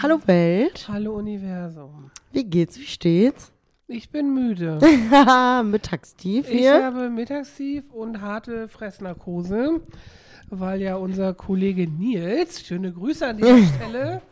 [0.00, 0.86] Hallo Welt.
[0.88, 2.10] Hallo Universum.
[2.32, 2.78] Wie geht's?
[2.78, 3.52] Wie steht's?
[3.86, 4.78] Ich bin müde.
[5.64, 6.84] Mittagstief Ich hier.
[6.84, 9.80] habe Mittagstief und harte Fressnarkose,
[10.50, 14.22] weil ja unser Kollege Nils, schöne Grüße an dieser Stelle,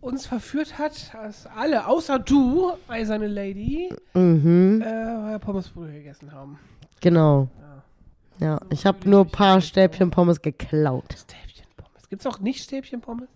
[0.00, 6.58] uns verführt hat, dass alle, außer du, eiserne Lady, Mhm, äh, Pommesbrühe gegessen haben.
[7.00, 7.48] genau.
[8.40, 11.12] Ja, ich habe nur ein paar Stäbchen Pommes geklaut.
[11.12, 12.08] Stäbchenpommes.
[12.08, 13.28] Gibt es auch nicht Stäbchenpommes?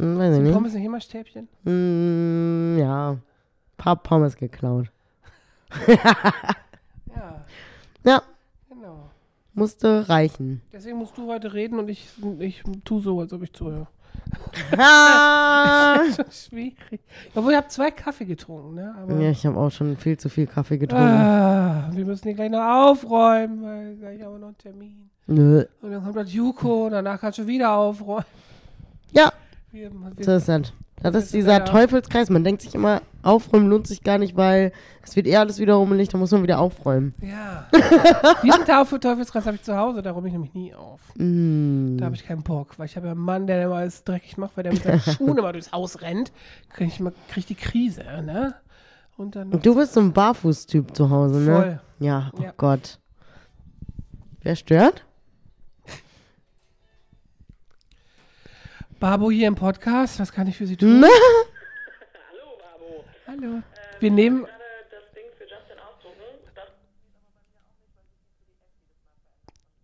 [0.00, 0.52] Hm, weiß ich Sind nicht.
[0.54, 1.48] Pommes nicht immer Stäbchen?
[1.64, 3.16] Hm, ja,
[3.76, 4.86] paar Pommes geklaut.
[7.14, 7.44] Ja,
[8.04, 8.22] Ja,
[8.68, 9.10] genau.
[9.54, 10.62] musste reichen.
[10.72, 13.86] Deswegen musst du heute reden und ich, ich tu so, als ob ich zuhöre.
[14.78, 15.98] Ah.
[16.16, 17.00] Das ist schwierig.
[17.34, 18.94] Obwohl, ich habe zwei Kaffee getrunken, ne?
[19.00, 21.04] Aber ja, ich habe auch schon viel zu viel Kaffee getrunken.
[21.06, 25.10] ah, wir müssen die gleich noch aufräumen, weil gleich haben wir noch einen Termin.
[25.26, 25.64] Nö.
[25.82, 28.24] Und dann kommt das Juko und danach kannst du wieder aufräumen.
[29.12, 29.32] Ja,
[29.72, 30.72] Wir, wir, so ist das.
[31.14, 32.28] Ist dieser leider- Teufelskreis.
[32.28, 34.70] Man denkt sich immer, aufräumen lohnt sich gar nicht, weil
[35.02, 37.14] es wird eh alles wieder rummelig, da muss man wieder aufräumen.
[37.22, 37.66] ja.
[38.42, 41.00] Diesen Teufel, Teufelskreis habe ich zu Hause, da räume ich nämlich nie auf.
[41.16, 41.96] Mm.
[41.96, 44.36] Da habe ich keinen Bock, weil ich habe ja einen Mann, der immer alles dreckig
[44.36, 46.32] macht, weil der mit seinen Schuhen immer durchs Haus rennt.
[46.68, 48.54] Kriege ich, mal- krieg ich die Krise, ne?
[49.16, 51.54] Und dann Und du bist so ein Barfuß-Typ zu Hause, ne?
[51.56, 51.80] Voll.
[51.98, 52.52] Ja, oh Ja.
[52.58, 52.98] Gott.
[54.42, 55.04] Wer stört?
[59.00, 61.02] Babo hier im Podcast, was kann ich für Sie tun?
[63.26, 63.62] Hallo.
[63.98, 64.46] Wir nehmen.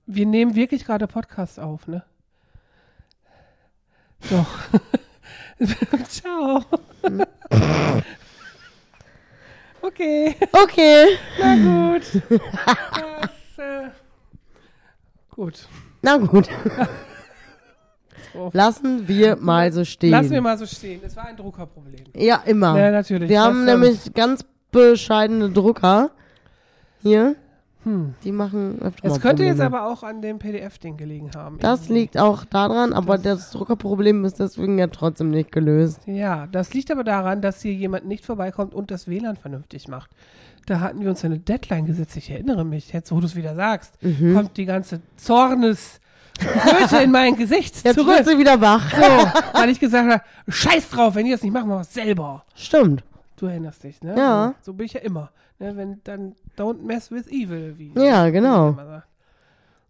[0.04, 2.04] Wir nehmen wirklich gerade Podcast auf, ne?
[4.30, 4.58] Doch.
[6.08, 6.62] Ciao.
[9.82, 11.18] okay, Okay.
[11.40, 12.22] na gut.
[13.56, 13.90] Das, äh,
[15.30, 15.68] gut.
[16.02, 16.48] Na gut.
[18.36, 18.50] So.
[18.52, 20.10] Lassen wir mal so stehen.
[20.10, 21.00] Lassen wir mal so stehen.
[21.04, 22.04] Es war ein Druckerproblem.
[22.14, 22.78] Ja, immer.
[22.78, 23.28] Ja, natürlich.
[23.28, 26.10] Wir Das, haben nämlich ganz bescheidene Drucker
[27.02, 27.36] hier.
[28.24, 29.14] Die machen öfter Hm.
[29.14, 29.78] Es könnte jetzt Probleme.
[29.78, 31.58] aber auch an dem PDF-Ding gelegen haben.
[31.60, 36.00] Das liegt auch daran, aber das Druckerproblem ist deswegen ja trotzdem nicht gelöst.
[36.06, 40.10] Ja, das liegt aber daran, dass hier jemand nicht vorbeikommt und das WLAN vernünftig macht.
[40.66, 43.54] Da hatten wir uns eine Deadline gesetzt, ich erinnere mich, jetzt wo du es wieder
[43.54, 44.34] sagst, Mhm.
[44.34, 46.00] kommt die ganze Zornes
[46.42, 48.16] Röte in mein Gesicht Jetzt zurück.
[48.16, 48.90] wird sie wieder wach.
[48.90, 51.94] So, weil ich gesagt habe, scheiß drauf, wenn die das nicht machen, machen wir es
[51.94, 52.44] selber.
[52.54, 53.04] Stimmt.
[53.36, 54.14] Du erinnerst dich, ne?
[54.16, 54.54] Ja.
[54.62, 55.30] So, bin ich ja immer.
[55.58, 55.76] Ne?
[55.76, 58.72] Wenn dann don't mess with evil, wie Ja, wie genau.
[58.72, 59.08] man immer sagt.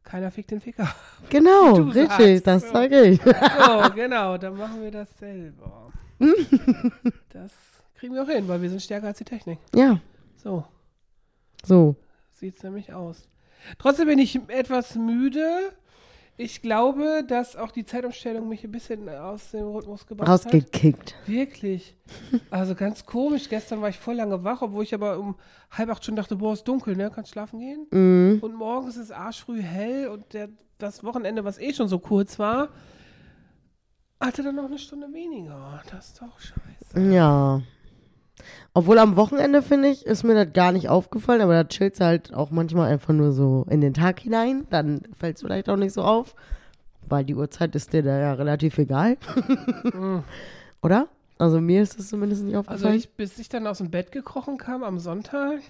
[0.05, 0.89] Keiner fickt den Ficker.
[1.31, 3.21] Genau, Du richtig, sagst, das sage ich.
[3.23, 5.91] So, genau, dann machen wir das selber.
[7.33, 7.53] das
[7.99, 9.59] kriegen wir auch hin, weil wir sind stärker als die Technik.
[9.75, 9.99] Ja,
[10.37, 10.65] So
[11.65, 11.97] so.
[12.33, 13.29] sieht's nämlich aus.
[13.79, 15.73] Trotzdem bin ich etwas müde.
[16.39, 20.45] Ich glaube, dass auch die Zeitumstellung mich ein bisschen aus dem Rhythmus gebracht hat.
[20.47, 21.15] Rausgekickt.
[21.27, 21.95] Wirklich.
[22.51, 23.49] Also ganz komisch.
[23.49, 25.35] Gestern war ich voll lange wach, obwohl ich aber um
[25.71, 27.11] halb acht schon dachte, boah, ist dunkel, ne?
[27.13, 27.87] Kannst schlafen gehen?
[27.91, 28.39] Mhm.
[28.43, 30.49] Und morgens ist es arschfrüh hell und der,
[30.79, 32.69] das Wochenende, was eh schon so kurz war,
[34.21, 35.83] hatte dann noch eine Stunde weniger.
[35.91, 37.13] Das ist doch scheiße.
[37.13, 37.61] Ja.
[38.77, 42.05] Obwohl am Wochenende, finde ich, ist mir das gar nicht aufgefallen, aber da chillst du
[42.05, 44.67] halt auch manchmal einfach nur so in den Tag hinein.
[44.69, 46.35] Dann fällt es vielleicht auch nicht so auf,
[47.09, 49.17] weil die Uhrzeit ist dir da ja relativ egal.
[50.83, 51.09] Oder?
[51.39, 52.97] Also mir ist das zumindest nicht Also aufgefallen.
[52.97, 55.61] ich, bis ich dann aus dem Bett gekrochen kam am Sonntag,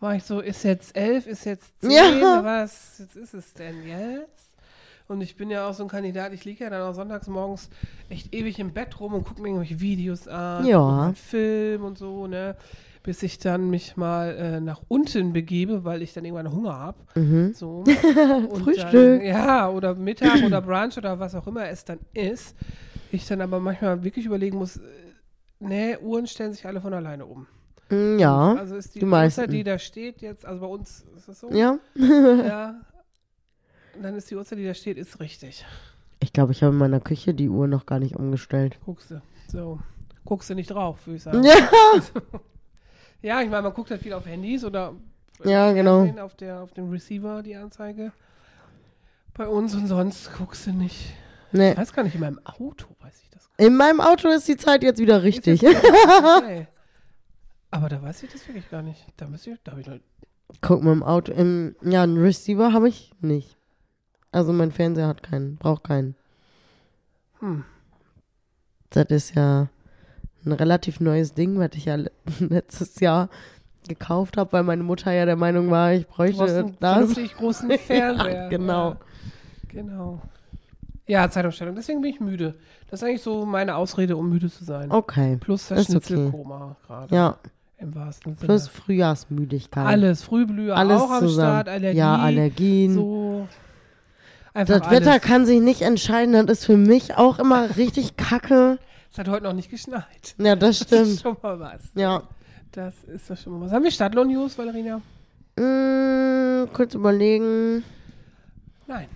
[0.00, 1.90] war ich so, ist jetzt elf, ist jetzt zehn,
[2.20, 2.44] Ja.
[2.44, 4.50] was jetzt ist es denn jetzt?
[5.06, 7.68] Und ich bin ja auch so ein Kandidat, ich liege ja dann auch sonntags morgens
[8.08, 11.04] echt ewig im Bett rum und gucke mir irgendwelche Videos an, Ja.
[11.06, 12.56] einen Film und so, ne?
[13.02, 16.98] Bis ich dann mich mal äh, nach unten begebe, weil ich dann irgendwann Hunger habe.
[17.16, 17.52] Mhm.
[17.52, 17.84] So.
[18.48, 18.92] Und Frühstück.
[18.92, 22.56] Dann, ja, oder Mittag oder Brunch oder was auch immer es dann ist.
[23.12, 24.80] Ich dann aber manchmal wirklich überlegen muss, äh,
[25.60, 27.46] nee, Uhren stellen sich alle von alleine um.
[27.90, 28.54] Mm, Ja.
[28.54, 29.04] Also ist die.
[29.04, 31.50] Uhrzeit, die da steht jetzt, also bei uns ist das so?
[31.50, 31.78] Ja.
[31.94, 32.74] Ja.
[34.02, 35.64] Dann ist die Uhrzeit, die da steht, ist richtig.
[36.20, 38.78] Ich glaube, ich habe in meiner Küche die Uhr noch gar nicht umgestellt.
[38.84, 39.20] Guckst du.
[39.48, 39.78] So.
[40.24, 41.42] Guckst du nicht drauf, würde ich sagen.
[41.44, 41.54] Ja.
[43.22, 44.92] Ja, ich meine, man guckt halt viel auf Handys oder
[45.44, 46.06] Ja, genau.
[46.22, 48.12] Auf, der, auf dem Receiver die Anzeige.
[49.32, 51.14] Bei uns und sonst guckst du nicht.
[51.52, 51.74] Ich Nee.
[51.74, 54.82] weiß gar nicht, in meinem Auto weiß ich das In meinem Auto ist die Zeit
[54.82, 55.62] jetzt wieder richtig.
[55.62, 55.82] Jetzt
[56.38, 56.66] okay.
[57.70, 59.02] Aber da weiß ich das wirklich gar nicht.
[59.16, 59.96] Da müsste ich, da habe ich noch,
[60.60, 61.32] Guck mal im Auto.
[61.32, 63.56] Im, ja, einen Receiver habe ich nicht.
[64.34, 66.14] Also mein Fernseher hat keinen, braucht keinen.
[67.40, 67.64] hm.
[68.90, 69.68] Das ist ja
[70.46, 73.28] ein relativ neues Ding, was ich ja le- letztes Jahr
[73.88, 77.14] gekauft habe, weil meine Mutter ja der Meinung war, ich Du bräuchte einen das.
[77.36, 78.48] großen Fernseher.
[78.48, 78.90] genau.
[78.92, 78.96] Ja,
[79.68, 80.22] genau.
[81.06, 81.74] Ja, Zeitumstellung.
[81.74, 82.54] Deswegen bin ich müde.
[82.90, 84.90] Das ist eigentlich so meine Ausrede, um müde zu sein.
[84.90, 85.36] Okay.
[85.38, 86.06] Plus das ist okay.
[86.06, 87.14] Schnitzelkoma gerade.
[87.14, 87.36] Ja,
[87.78, 88.46] Im wahrsten Sinne.
[88.46, 89.86] plus Frühjahrsmüdigkeit.
[89.86, 90.22] alles.
[90.22, 91.50] Frühblüher Alles auch am zusammen.
[91.50, 91.68] Start.
[91.68, 91.98] Allergie.
[91.98, 92.94] Ja, Allergien.
[92.94, 93.48] So.
[94.54, 95.22] Einfach das Wetter alles.
[95.22, 96.46] kann sich nicht entscheiden.
[96.46, 98.78] Das ist für mich auch immer richtig kacke.
[99.12, 100.34] Es hat heute noch nicht geschneit.
[100.38, 101.20] Ja, das Das ist stimmt.
[101.20, 101.80] schon mal was.
[101.94, 102.22] Ja.
[102.72, 103.72] Das ist doch schon mal was.
[103.72, 105.00] Haben wir Stadtlohn-News, Valerina?
[105.56, 107.84] Mm, kurz überlegen.
[108.86, 109.06] Nein.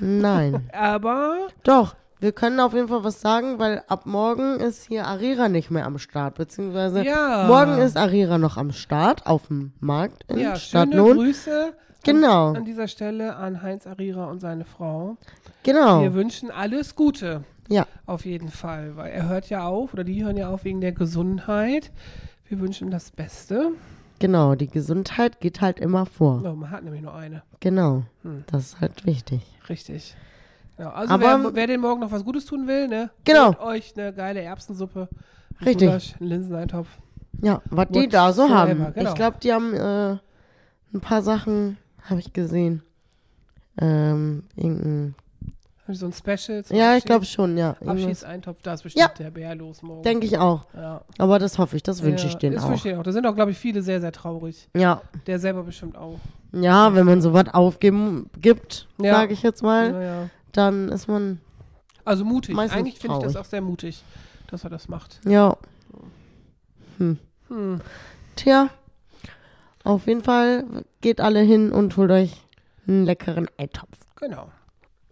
[0.00, 0.68] Nein.
[0.72, 1.94] Aber Doch,
[2.24, 5.84] wir können auf jeden Fall was sagen, weil ab morgen ist hier Arira nicht mehr
[5.84, 6.36] am Start.
[6.36, 7.44] Beziehungsweise Ja.
[7.46, 11.16] morgen ist Arira noch am Start auf dem Markt in ja, schöne Stadtlohn.
[11.18, 12.50] Grüße Genau.
[12.50, 15.16] an, an dieser Stelle an Heinz Arira und seine Frau.
[15.62, 16.02] Genau.
[16.02, 17.44] Wir wünschen alles Gute.
[17.68, 17.86] Ja.
[18.06, 20.92] Auf jeden Fall, weil er hört ja auf, oder die hören ja auf wegen der
[20.92, 21.92] Gesundheit.
[22.48, 23.72] Wir wünschen das Beste.
[24.18, 26.42] Genau, die Gesundheit geht halt immer vor.
[26.44, 27.42] Oh, man hat nämlich nur eine.
[27.60, 28.04] Genau.
[28.22, 28.44] Hm.
[28.46, 29.42] Das ist halt wichtig.
[29.68, 30.14] Richtig.
[30.78, 33.10] Ja, also Aber- wer, wer den morgen noch was Gutes tun will, ne?
[33.24, 33.46] Genau.
[33.48, 35.08] holt euch eine geile Erbsensuppe.
[35.64, 35.86] Richtig.
[35.88, 36.88] Gulasch, einen Linseneintopf.
[37.42, 38.92] Ja, was die da so haben.
[38.94, 39.08] Genau.
[39.10, 40.16] Ich glaube, die haben äh,
[40.94, 42.82] ein paar Sachen, habe ich gesehen.
[43.78, 45.14] Ähm, irgendein.
[45.88, 46.64] So ein Special?
[46.64, 47.06] zum Ja, ich Abschied?
[47.06, 47.76] glaube schon, ja.
[47.84, 49.24] Abschiedseintopf, da ist bestimmt Ja.
[49.24, 50.02] der Bär los morgen.
[50.02, 50.64] Denke ich auch.
[50.74, 51.02] ja.
[51.18, 52.70] Aber das hoffe ich, das wünsche ja, ich denen das auch.
[52.70, 53.02] wünsche ich auch.
[53.02, 54.68] Da sind auch, glaube ich, viele sehr, sehr traurig.
[54.74, 55.02] Ja.
[55.26, 56.18] Der selber bestimmt auch.
[56.52, 59.12] Ja, wenn man sowas aufgeben gibt, Ja.
[59.14, 60.30] sage ich jetzt mal, Naja.
[60.54, 61.40] Dann ist man,
[62.04, 62.56] Also mutig.
[62.56, 64.02] Eigentlich finde ich das auch sehr mutig,
[64.48, 65.20] dass er das macht.
[65.24, 65.56] ja.
[66.98, 67.18] Hm.
[68.36, 68.70] Tja,
[69.84, 70.64] auf jeden Fall
[71.00, 72.32] geht alle hin und holt euch
[72.86, 73.96] einen leckeren Eintopf.
[74.16, 74.50] Genau.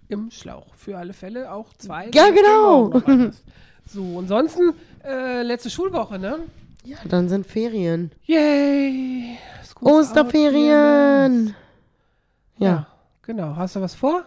[0.08, 0.74] Im Schlauch.
[0.76, 2.08] Für alle Fälle auch zwei.
[2.14, 3.00] Ja, genau.
[3.84, 4.74] So, ansonsten,
[5.04, 6.38] äh, letzte Schulwoche, ne?
[6.84, 8.12] Ja, dann sind Ferien.
[8.24, 9.36] Yay!
[9.80, 11.54] Osterferien!
[12.58, 12.66] Ja.
[12.68, 12.86] Ja.
[13.22, 13.56] genau.
[13.56, 14.24] Hast du was vor?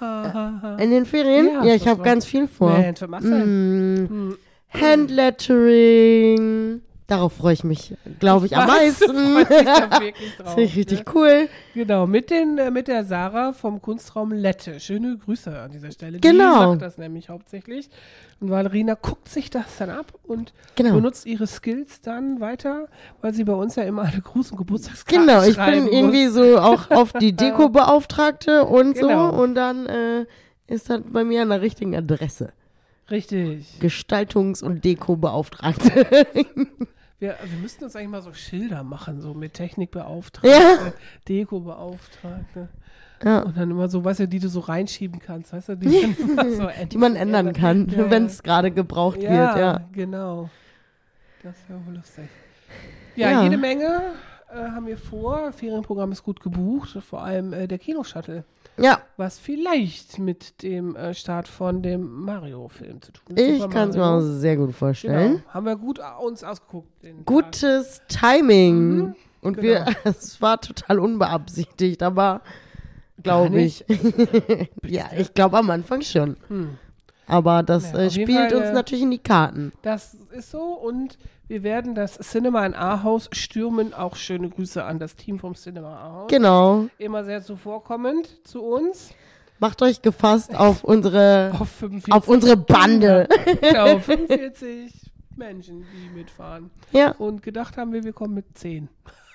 [0.00, 0.76] Ha.
[0.80, 1.46] In den Ferien?
[1.46, 2.76] Ja, Ja, ich du habe ganz viel vor.
[2.78, 4.04] Mensch, was machst du denn?
[4.04, 4.36] Mm.
[4.72, 6.80] Handlettering.
[7.10, 9.44] Darauf freue ich mich, glaube ich, am Weißt du, meisten.
[9.48, 11.04] drauf, Das finde ich richtig ne?
[11.12, 11.48] cool.
[11.74, 14.78] Genau, mit, den, äh, mit der Sarah vom Kunstraum Lette.
[14.78, 16.20] Schöne Grüße an dieser Stelle.
[16.20, 16.60] Genau.
[16.62, 17.90] Die macht das nämlich hauptsächlich.
[18.38, 20.94] Und Valerina guckt sich das dann ab und Genau.
[20.94, 22.86] benutzt ihre Skills dann weiter,
[23.22, 26.58] weil sie bei uns ja immer alle Gruß- und Geburtstagskarten Genau, ich bin irgendwie so
[26.60, 29.32] auch auf die Deko-Beauftragte und Genau.
[29.32, 29.42] so.
[29.42, 30.26] Und dann äh,
[30.68, 32.44] ist das bei mir an der richtigen Adresse.
[32.44, 33.10] muss.
[33.10, 33.66] Richtig.
[33.80, 36.06] Gestaltungs- und Deko-Beauftragte.
[37.20, 40.92] Wir, wir müssten uns eigentlich mal so Schilder machen, so mit Technikbeauftragte, Ja.
[41.28, 42.68] Dekobeauftragte.
[43.22, 43.40] ja.
[43.42, 45.88] Und dann immer so, weißt du, die du so reinschieben kannst, weißt du, die,
[46.56, 48.28] so Die man ändern kann, Ja, wenn ja.
[48.28, 49.56] es gerade gebraucht Ja, wird.
[49.58, 49.80] Ja.
[49.92, 50.48] genau.
[51.42, 52.24] Das wäre wohl lustig.
[53.16, 53.42] Ja, Ja.
[53.42, 54.00] jede Menge
[54.52, 55.52] äh, haben wir vor.
[55.52, 58.44] Ferienprogramm ist gut gebucht, vor allem äh, der Kinoshuttle,
[58.78, 63.38] ja, was vielleicht mit dem äh, Start von dem Mario-Film zu tun hat.
[63.38, 65.32] ich kann es mir auch sehr gut vorstellen.
[65.32, 67.02] Genau, haben wir gut uns ausgeguckt.
[67.02, 67.26] den Tag.
[67.26, 68.96] Gutes Timing.
[68.96, 69.86] Mhm, und genau.
[69.86, 72.42] wir, es war total unbeabsichtigt, aber
[73.22, 73.84] glaube ich.
[74.86, 76.36] ja, ich glaube am Anfang schon.
[76.48, 76.78] Hm.
[77.26, 79.72] Aber das Ja, äh, spielt Fall, uns äh, natürlich in die Karten.
[79.82, 81.16] Das ist so und
[81.50, 83.92] wir werden das Cinema in Ahaus stürmen.
[83.92, 86.30] Auch schöne Grüße an das Team vom Cinema Ahaus.
[86.30, 86.86] Genau.
[86.96, 89.10] Immer sehr zuvorkommend zu uns.
[89.58, 92.14] Macht euch gefasst auf unsere, Auf 45.
[92.14, 93.28] auf unsere Bande.
[93.60, 94.92] Genau, 45
[95.36, 96.70] Menschen, die mitfahren.
[96.92, 98.88] Ja, Und gedacht haben wir, wir kommen mit 10.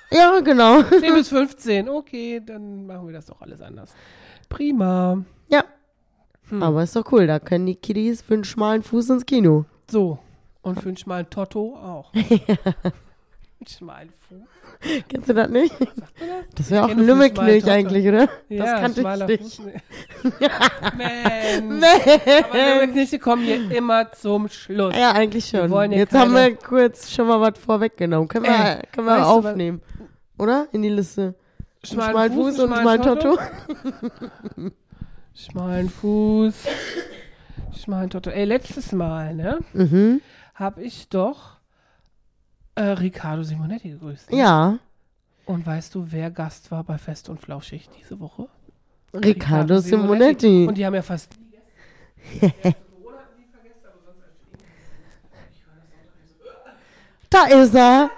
[0.09, 0.83] ja, genau.
[0.99, 1.89] 10 bis 15.
[1.89, 3.93] Okay, dann machen wir das doch alles anders.
[4.47, 5.21] Prima.
[5.49, 5.65] Ja.
[6.47, 6.63] Hm.
[6.63, 9.65] Aber ist doch cool, da können die Kiddies für einen schmalen Fuß ins Kino.
[9.91, 10.17] So.
[10.65, 12.11] Und für einen schmalen Totto auch.
[12.13, 15.01] Einen schmalen Fuß.
[15.07, 15.73] Kennst du das nicht?
[16.55, 16.69] Das?
[16.69, 18.27] Wäre auch ein Lümmelknilch eigentlich, oder?
[18.49, 19.55] Ja, das kannte schmaler ich nicht.
[19.57, 20.33] Fuß.
[20.97, 21.85] Mensch.
[22.49, 24.95] Aber Lümmelknechte kommen hier immer zum Schluss.
[24.97, 25.91] Ja, eigentlich schon.
[25.91, 28.27] Jetzt haben wir kurz schon mal was vorweggenommen.
[28.27, 29.81] Können wir, Ey, können wir du was- aufnehmen.
[30.37, 30.67] Oder?
[30.73, 31.35] In die Liste.
[31.83, 33.37] Schmalen schmalen Fuß, und schmalen Totto.
[35.35, 36.53] Schmalen Fuß.
[37.83, 38.29] Schmalen Totto.
[38.31, 39.59] Ey, letztes Mal, ne?
[39.73, 40.21] Mhm.
[40.55, 41.57] Habe ich doch
[42.75, 44.31] äh, Riccardo Simonetti gegrüßt.
[44.31, 44.37] ne?
[44.37, 44.79] Ja.
[45.45, 48.47] Und weißt du, wer Gast war bei Fest und Flauschig diese Woche?
[49.13, 50.65] Riccardo Simonetti.
[50.67, 51.31] Und die haben ja fast.
[57.29, 58.11] Da ist er.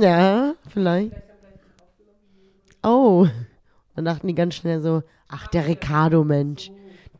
[0.00, 1.14] Ja, vielleicht.
[2.82, 3.26] Oh.
[3.96, 6.70] Dann dachten die ganz schnell so, ach, der Ricardo, Mensch.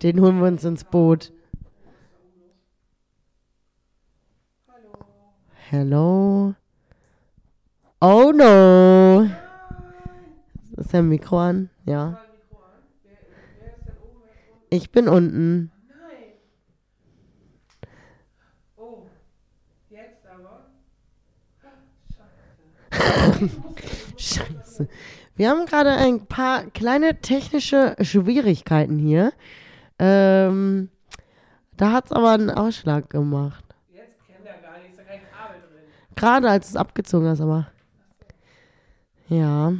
[0.03, 1.33] Den holen wir uns ins Boot.
[5.77, 6.55] Hello.
[8.01, 9.29] Oh no.
[10.77, 11.69] Ist der Mikro an?
[11.85, 12.21] Ja.
[14.71, 15.73] Ich bin unten.
[18.77, 19.07] Oh.
[24.17, 24.89] Scheiße.
[25.35, 29.33] Wir haben gerade ein paar kleine technische Schwierigkeiten hier.
[29.99, 30.91] Ähm,
[31.77, 33.65] da hat es aber einen Ausschlag gemacht.
[33.93, 35.85] Jetzt kennt er gar nicht, ist da kein Kabel drin.
[36.25, 37.67] Gerade als es abgezogen ist, aber.
[39.29, 39.75] Ja.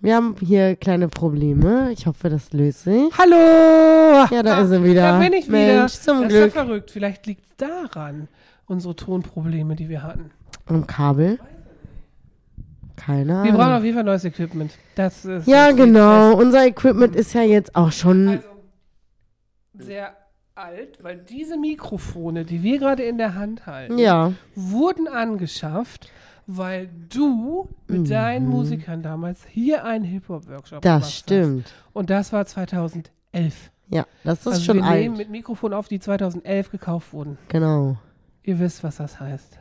[0.00, 1.92] Wir haben hier kleine Probleme.
[1.92, 3.12] Ich hoffe, das löst sich.
[3.18, 4.26] Hallo!
[4.30, 5.02] Ja, da ist er wieder.
[5.02, 6.02] Da bin ich Mensch, wieder.
[6.02, 6.46] zum das Glück.
[6.46, 6.90] ist ja verrückt.
[6.90, 8.28] Vielleicht liegt es daran,
[8.66, 10.30] unsere Tonprobleme, die wir hatten.
[10.64, 11.38] Am Kabel?
[12.96, 13.78] Keine Wir brauchen Ahnung.
[13.78, 14.72] auf jeden Fall neues Equipment.
[14.94, 16.36] Das ist Ja, genau.
[16.36, 18.28] Unser Equipment ist ja jetzt auch schon.
[18.28, 18.42] Also
[19.74, 20.16] sehr
[20.62, 24.32] alt, weil diese Mikrofone, die wir gerade in der Hand halten, Ja.
[24.54, 26.10] wurden angeschafft,
[26.46, 31.00] weil du mit deinen Musikern damals hier einen Hip-Hop-Workshop gemacht Mhm.
[31.00, 31.12] Das hast.
[31.18, 31.72] stimmt.
[31.92, 33.70] Und das war 2011.
[33.88, 35.18] Ja, das ist also schon wir nehmen alt.
[35.18, 37.36] mit Mikrofon auf, die 2011 gekauft wurden.
[37.48, 37.96] Genau.
[38.42, 39.58] Ihr wisst, was das heißt.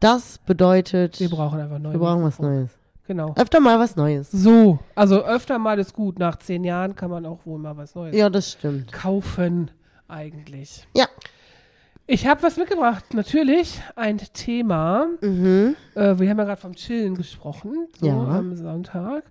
[0.00, 2.38] Das bedeutet, Wir brauchen einfach neue wir brauchen was.
[2.38, 2.70] Neues.
[3.06, 3.34] Genau.
[3.36, 4.30] Öfter mal was Neues.
[4.32, 6.18] So, also öfter mal ist gut.
[6.18, 8.90] Nach zehn Jahren kann man auch wohl mal was Neues Ja, das stimmt.
[8.92, 9.70] kaufen,
[10.08, 10.86] eigentlich.
[10.96, 11.06] Ja.
[12.08, 13.14] Ich habe was mitgebracht.
[13.14, 15.08] Natürlich ein Thema.
[15.20, 15.74] Mhm.
[15.96, 18.12] Äh, wir haben ja gerade vom Chillen gesprochen, so Ja.
[18.38, 19.24] am Sonntag,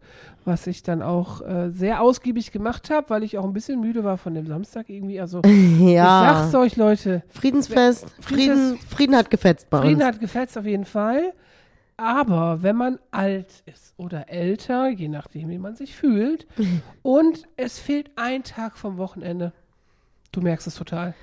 [0.44, 4.04] was ich dann auch äh, sehr ausgiebig gemacht habe, weil ich auch ein bisschen müde
[4.04, 5.22] war von dem Samstag irgendwie.
[5.22, 6.50] Also ich Ja.
[6.52, 8.08] sag's euch, Leute, Friedensfest.
[8.20, 10.04] Frieden, Frieden hat gefetzt bei Frieden uns.
[10.04, 11.32] hat gefetzt auf jeden Fall.
[11.96, 16.46] Aber wenn man alt ist oder älter, je nachdem, wie man sich fühlt,
[17.04, 19.54] und es fehlt ein Tag vom Wochenende,
[20.36, 21.14] du merkst es total.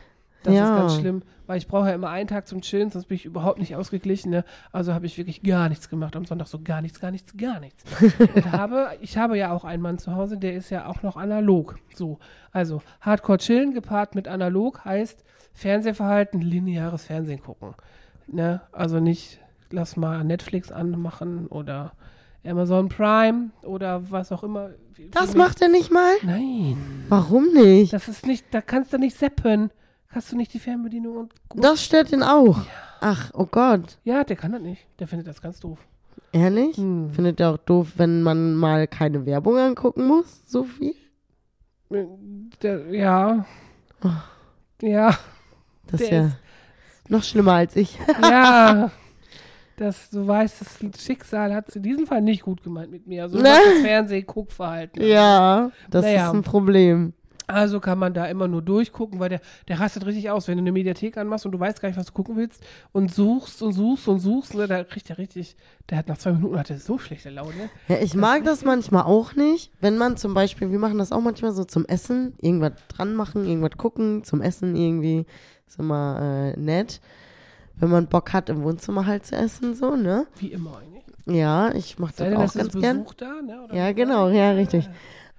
[0.43, 0.65] Das Ja.
[0.65, 3.25] ist ganz schlimm, weil ich brauche ja immer einen Tag zum Chillen, sonst bin ich
[3.25, 4.31] überhaupt nicht ausgeglichen.
[4.31, 4.45] Ne?
[4.73, 7.61] Also habe ich wirklich gar nichts gemacht am Sonntag, so gar nichts, gar nichts, gar
[7.61, 7.85] nichts.
[8.35, 11.17] Und habe, ich habe ja auch einen Mann zu Hause, der ist ja auch noch
[11.17, 11.79] analog.
[11.95, 12.19] So,
[12.51, 15.23] also Hardcore chillen gepaart mit analog heißt
[15.55, 17.75] Fernsehverhalten, lineares Fernsehen gucken.
[18.27, 18.63] Ne?
[18.73, 19.39] Also nicht,
[19.71, 21.93] lass mal Netflix anmachen oder
[22.45, 24.71] Amazon Prime oder was auch immer.
[24.95, 26.13] Wie- Das wie- macht er nicht mal?
[26.23, 26.77] Nein,
[27.09, 27.93] Warum nicht?
[27.93, 29.71] das ist nicht, da kannst du nicht seppen.
[30.09, 32.61] Hast du nicht die Fernbedienung und Das stört ihn auch.
[33.01, 33.99] Ach, oh Gott.
[34.05, 34.87] Ja, der kann das nicht.
[34.99, 35.79] Der findet das ganz doof.
[36.33, 36.77] Ehrlich?
[36.77, 37.11] Hm.
[37.15, 40.43] Findet er auch doof, wenn man mal keine Werbung angucken muss?
[40.47, 40.95] So viel?
[41.91, 42.05] Äh,
[42.61, 43.47] Der, ja.
[44.83, 45.17] Ja,
[45.87, 46.37] Das Der ist ja ist-
[47.09, 47.99] noch schlimmer als ich.
[48.23, 48.91] ja.
[49.83, 53.25] Das, du weißt, das Schicksal hat es in diesem Fall nicht gut gemeint mit mir.
[53.25, 53.43] Also Ne?
[53.45, 55.03] das Fernseh-Guckverhalten.
[55.07, 56.29] ja, das Naja.
[56.29, 57.15] ist ein Problem.
[57.49, 60.63] Also kann man da immer nur durchgucken, weil der, der rastet richtig aus, wenn du
[60.63, 63.73] eine Mediathek anmachst und du weißt gar nicht, was du gucken willst und suchst und
[63.73, 65.57] suchst und suchst, ne, da kriegt er richtig,
[65.91, 67.69] der hat nach zwei Minuten hat er so schlechte Laune.
[67.89, 71.21] Ja, ich mag das manchmal auch nicht, wenn man zum Beispiel, wir machen das auch
[71.21, 75.27] manchmal so zum Essen, irgendwas dran machen, irgendwas gucken, zum Essen irgendwie,
[75.67, 77.01] ist immer äh, nett.
[77.83, 80.29] Wenn man Bock hat, im Wohnzimmer halt zu essen, so, ne?
[80.39, 81.03] Wie immer eigentlich.
[81.27, 83.07] Ja, ich mach Sei das denn, auch ganz gern.
[83.17, 83.65] Da, ne?
[83.65, 84.89] Oder Ja, genau, ja, richtig.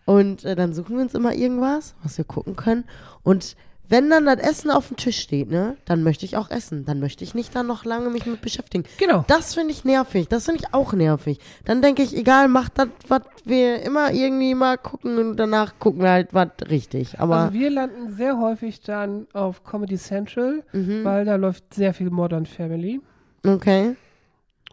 [0.04, 2.84] Und äh, dann suchen wir uns immer irgendwas, was wir gucken können.
[3.24, 3.56] Und
[3.90, 6.86] wenn dann das Essen auf dem Tisch steht, ne, dann möchte ich auch essen.
[6.86, 8.86] Dann möchte ich nicht dann noch lange mich mit beschäftigen.
[8.98, 9.24] Genau.
[9.28, 10.28] Das finde ich nervig.
[10.30, 11.40] Das finde ich auch nervig.
[11.66, 16.02] Dann denke ich, egal, macht das, was wir immer irgendwie mal gucken und danach gucken
[16.02, 17.20] wir halt was richtig.
[17.20, 21.04] Aber Also wir landen sehr häufig dann auf Comedy Central, Mhm.
[21.04, 23.02] weil da läuft sehr viel Modern Family.
[23.46, 23.96] okay.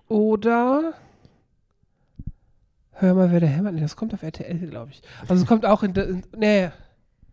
[0.08, 0.94] Oder
[2.92, 3.80] Hör mal, wer der hämmert.
[3.80, 5.00] Das kommt auf RTL, glaube ich.
[5.26, 6.68] Also es kommt auch in, in nee,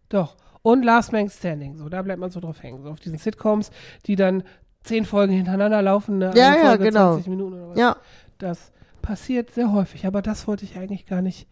[0.08, 0.38] doch.
[0.62, 2.82] Und Last Man Standing, so, da bleibt man so drauf hängen.
[2.84, 3.72] So auf diesen Sitcoms,
[4.06, 4.44] die dann
[4.84, 6.32] zehn Folgen hintereinander laufen, ne?
[6.36, 7.14] Ja, Eine ja, Folge genau.
[7.14, 7.78] 20 Minuten oder was.
[7.78, 7.98] Ja.
[8.38, 8.72] Das
[9.02, 11.48] passiert sehr häufig, aber das wollte ich eigentlich gar nicht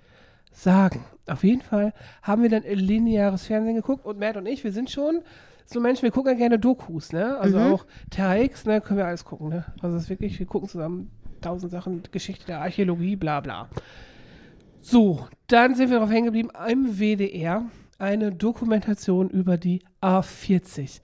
[0.51, 1.03] sagen.
[1.27, 4.89] Auf jeden Fall haben wir dann lineares Fernsehen geguckt und Matt und ich, wir sind
[4.89, 5.21] schon
[5.65, 7.37] so Menschen, wir gucken ja gerne Dokus, ne?
[7.39, 7.73] Also Mhm.
[7.73, 9.65] auch Terra X, ne, können wir alles gucken, ne?
[9.81, 13.67] Also es ist wirklich, wir gucken zusammen tausend Sachen, Geschichte der Archäologie, bla bla.
[14.81, 17.63] So, dann sind wir darauf hängen geblieben, im WDR
[17.97, 21.01] eine Dokumentation über die A40,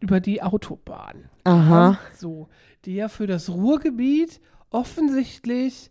[0.00, 1.28] über die Autobahn.
[1.44, 1.98] Aha.
[2.16, 2.48] So,
[2.84, 5.90] die ja für das Ruhrgebiet offensichtlich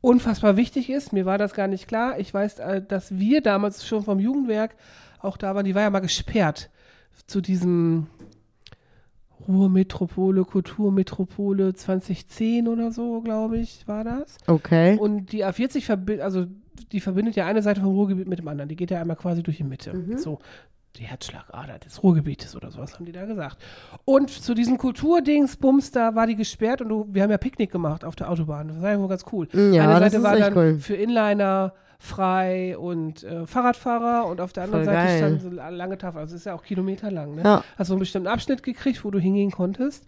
[0.00, 1.12] unfassbar wichtig ist.
[1.12, 2.18] Mir war das gar nicht klar.
[2.18, 4.76] Ich weiß, äh, dass wir damals schon vom Jugendwerk
[5.20, 5.64] auch da waren.
[5.64, 6.70] Die war ja mal gesperrt
[7.26, 8.08] zu diesem
[9.48, 14.38] Ruhrmetropole, Kulturmetropole 2010 oder so, glaube ich, war das.
[14.46, 14.96] Okay.
[14.98, 16.46] Und die A40 verbindet, also
[16.92, 18.68] die verbindet ja eine Seite vom Ruhrgebiet mit dem anderen.
[18.68, 19.92] Die geht ja einmal quasi durch die Mitte.
[20.16, 20.38] So,
[20.96, 23.58] die Herzschlagader des Ruhrgebietes oder sowas haben die da gesagt.
[24.04, 28.14] Und zu diesen Kulturdingsbums, da war die gesperrt und wir haben ja Picknick gemacht auf
[28.14, 28.68] der Autobahn.
[28.68, 29.48] Das war ja wohl ganz cool.
[29.52, 30.78] Ja, eine Seite war dann cool.
[30.78, 35.18] für Inliner frei und äh, Fahrradfahrer und auf der anderen Voll Seite geil.
[35.18, 36.20] stand so eine lange Tafel.
[36.20, 37.36] Also es ist ja auch kilometerlang.
[37.36, 37.42] Ne?
[37.44, 37.64] Ja.
[37.78, 40.04] Hast so einen bestimmten Abschnitt gekriegt, wo du hingehen konntest.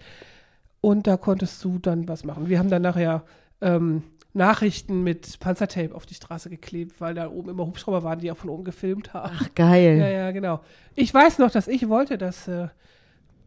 [0.81, 2.49] Und da konntest du dann was machen.
[2.49, 3.23] Wir haben dann nachher
[3.61, 8.33] ähm, Nachrichten mit Panzertape auf die Straße geklebt, weil da oben immer Hubschrauber waren, die
[8.33, 9.37] auch von oben gefilmt haben.
[9.41, 9.99] Ach, geil.
[9.99, 10.61] Ja, ja, genau.
[10.97, 12.69] Ich weiß noch, dass ich wollte, dass äh,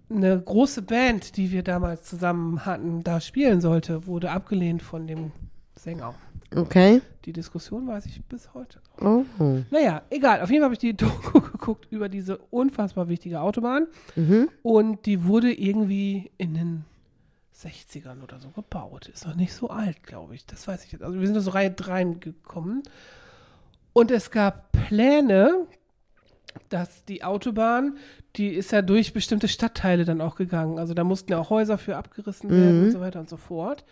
[0.09, 5.33] eine große Band, die wir damals zusammen hatten, da spielen sollte, wurde abgelehnt von dem
[5.75, 6.15] Sänger.
[6.55, 7.01] Okay.
[7.25, 8.79] Die Diskussion weiß ich bis heute.
[8.99, 9.25] noch.
[9.39, 9.63] Oh.
[9.69, 10.41] Naja, egal.
[10.41, 13.87] Auf jeden Fall habe ich die Doku geguckt über diese unfassbar wichtige Autobahn.
[14.15, 14.49] Mhm.
[14.63, 16.85] Und die wurde irgendwie in den
[17.55, 19.09] 60ern oder so gebaut.
[19.09, 20.45] Ist noch nicht so alt, glaube ich.
[20.45, 21.01] Das weiß ich jetzt.
[21.03, 22.83] Also wir sind da so rein reingekommen.
[23.93, 25.65] Und es gab Pläne,
[26.69, 27.97] dass die Autobahn,
[28.35, 30.79] die ist ja durch bestimmte Stadtteile dann auch gegangen.
[30.79, 33.83] Also da mussten ja auch Häuser für abgerissen werden und so weiter und so fort.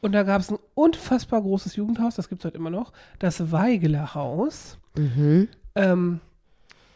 [0.00, 3.52] Und da gab es ein unfassbar großes Jugendhaus, das gibt es heute immer noch, das
[3.52, 4.78] Weigeler Haus.
[4.96, 5.48] Mhm.
[5.74, 6.20] Ähm,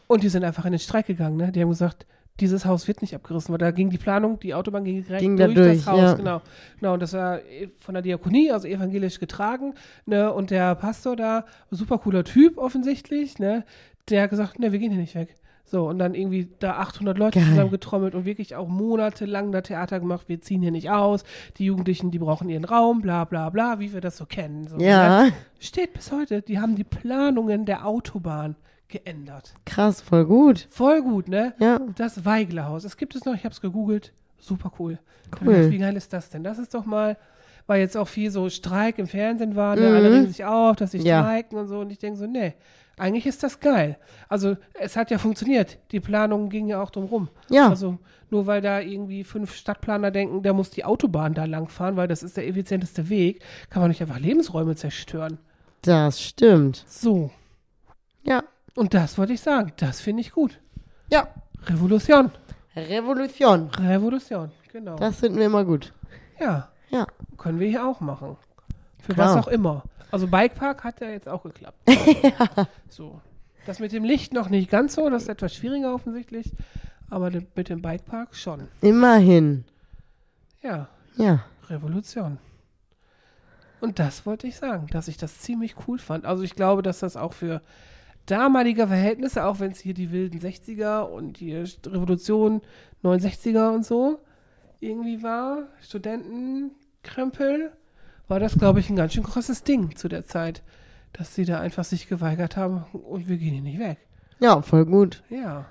[0.06, 1.36] und die sind einfach in den Streik gegangen.
[1.36, 1.52] Ne?
[1.52, 2.06] Die haben gesagt,
[2.40, 5.36] dieses Haus wird nicht abgerissen, weil da ging die Planung, die Autobahn ging direkt Ging
[5.36, 6.00] durch, durch, das Haus.
[6.00, 6.14] ja.
[6.14, 6.42] Genau.
[6.80, 9.74] genau, und das war eh von der Diakonie, also evangelisch getragen.
[10.06, 10.32] Ne?
[10.32, 13.64] Und der Pastor da, super cooler Typ offensichtlich, ne?
[14.08, 15.34] der hat gesagt, ne, wir gehen hier nicht weg.
[15.66, 17.48] So, und dann irgendwie da 800 Leute Geil.
[17.48, 20.28] zusammengetrommelt und wirklich auch monatelang da Theater gemacht.
[20.28, 21.24] Wir ziehen hier nicht aus.
[21.56, 24.68] Die Jugendlichen, die brauchen ihren Raum, bla bla bla, wie wir das so kennen.
[24.68, 25.28] So, Ja?
[25.58, 26.42] Steht bis heute.
[26.42, 28.56] Die haben die Planungen der Autobahn
[28.88, 29.54] geändert.
[29.64, 30.68] krass, voll gut.
[30.70, 31.54] Voll gut, ne?
[31.58, 32.82] Ja, Das Weiglerhaus.
[32.82, 34.12] Das gibt es noch, ich habe es gegoogelt.
[34.38, 34.98] Super cool.
[35.44, 35.70] Cool.
[35.70, 36.44] Wie geil ist das denn?
[36.44, 37.16] Das ist doch mal,
[37.66, 39.88] weil jetzt auch viel so Streik im Fernsehen war, ne?
[39.90, 39.94] Mhm.
[39.96, 41.22] alle regen sich auf, dass sie Ja.
[41.22, 41.78] streiken und so.
[41.80, 42.54] Und ich denke so, nee,
[42.98, 43.96] eigentlich ist das geil.
[44.28, 45.78] Also es hat ja funktioniert.
[45.92, 47.28] Die Planung ging ja auch drum rum.
[47.48, 47.98] ja, Also
[48.30, 52.08] nur weil da irgendwie fünf Stadtplaner denken, da muss die Autobahn da lang fahren, weil
[52.08, 55.38] das ist der effizienteste Weg, kann man nicht einfach Lebensräume zerstören.
[55.82, 56.84] das stimmt.
[56.88, 57.30] So.
[58.22, 58.42] Ja,
[58.74, 59.72] Und das wollte ich sagen.
[59.76, 60.58] Das finde ich gut.
[61.10, 61.28] ja.
[61.66, 62.30] Revolution.
[62.76, 63.70] Revolution.
[63.78, 64.50] Revolution.
[64.72, 64.96] Genau.
[64.96, 65.92] Das finden wir immer gut.
[66.40, 66.68] ja.
[66.90, 67.06] Ja.
[67.44, 68.38] Können wir hier auch machen.
[69.02, 69.36] Für Klar.
[69.36, 69.82] was auch immer.
[70.10, 71.78] Also Bikepark hat ja jetzt auch geklappt.
[72.88, 73.20] So.
[73.66, 76.52] Das mit dem Licht noch nicht ganz so, das ist etwas schwieriger offensichtlich.
[77.10, 78.68] Aber mit dem Bikepark schon.
[78.80, 79.64] Immerhin.
[80.62, 81.44] Ja, Ja.
[81.68, 82.38] Revolution.
[83.82, 86.24] Und das wollte ich sagen, dass ich das ziemlich cool fand.
[86.24, 87.60] Also ich glaube, dass das auch für
[88.24, 92.62] damalige Verhältnisse, auch wenn es hier die wilden 60er und die Revolution
[93.02, 94.20] 69er und so
[94.80, 95.68] irgendwie war,
[97.04, 97.72] Studentenkrempel,
[98.28, 100.62] war das, glaube ich, ein ganz schön krasses Ding zu der Zeit,
[101.12, 103.98] dass sie da einfach sich geweigert haben und wir gehen hier nicht weg.
[104.40, 105.22] Ja, voll gut.
[105.30, 105.66] Ja,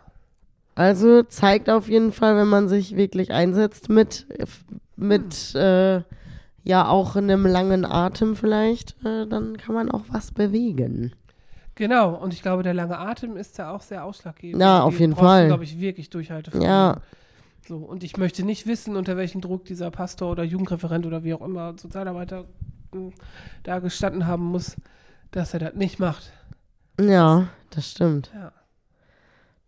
[0.76, 4.26] Also zeigt auf jeden Fall, wenn man sich wirklich einsetzt mit,
[4.96, 6.02] mit äh,
[6.64, 11.14] ja auch einem langen Atem vielleicht, äh, dann kann man auch was bewegen.
[11.76, 12.16] genau.
[12.16, 14.62] Und ich glaube, der lange Atem ist da auch sehr ausschlaggebend.
[14.62, 15.48] Ja, auf jeden Fall.
[15.48, 16.70] glaube ich, wirklich Durchhaltevermögen.
[16.70, 16.98] Ja.
[17.68, 21.34] So, und ich möchte nicht wissen, unter welchem Druck dieser Pastor oder Jugendreferent oder wie
[21.34, 22.46] auch immer Sozialarbeiter
[22.94, 23.12] mh,
[23.64, 24.76] da gestanden haben muss,
[25.32, 26.32] dass er das nicht macht.
[27.00, 28.32] Ja, das stimmt.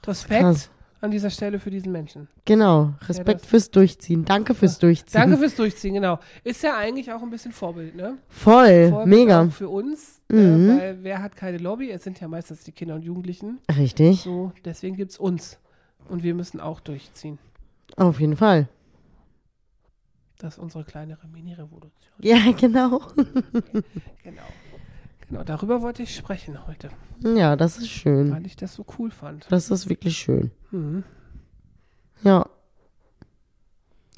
[0.06, 0.70] Respekt Krass.
[1.02, 2.28] an dieser Stelle für diesen Menschen.
[2.46, 2.94] Genau.
[3.08, 4.26] Respekt das- fürs Durchziehen.
[4.26, 5.14] Danke fürs Durchziehen.
[5.20, 6.20] Danke fürs Durchziehen, genau.
[6.44, 8.18] Ist ja eigentlich auch ein bisschen Vorbild, ne?
[8.28, 8.90] Voll.
[8.90, 9.48] Vorbild Mega.
[9.50, 10.38] Für uns, Mhm.
[10.38, 11.90] äh, weil wer hat keine Lobby?
[11.90, 13.60] Es sind ja meistens die Kinder und Jugendlichen.
[13.76, 14.22] Richtig.
[14.22, 15.58] So, deswegen gibt's uns.
[16.08, 17.40] Und wir müssen auch durchziehen.
[17.98, 18.68] Auf jeden Fall.
[20.38, 21.92] Das ist unsere kleinere Mini-Revolution.
[22.20, 23.02] Ja, genau.
[24.24, 24.42] Genau.
[25.28, 26.90] Genau, darüber wollte ich sprechen heute,
[27.24, 28.32] Ja, das ist schön.
[28.32, 29.48] weil ich das so cool fand.
[29.50, 30.52] Das ist wirklich schön.
[30.72, 31.04] Mhm.
[32.24, 32.46] Ja.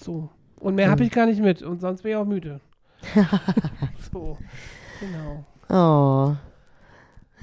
[0.01, 0.29] So.
[0.59, 2.59] Und mehr habe ich gar nicht mit und sonst bin ich auch müde.
[4.11, 4.37] so.
[4.99, 5.45] Genau.
[5.69, 6.35] Oh.